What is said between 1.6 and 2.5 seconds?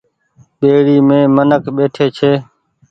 ٻيٺي ڇي۔